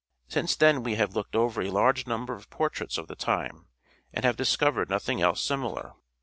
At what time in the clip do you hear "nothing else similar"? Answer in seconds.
4.89-5.93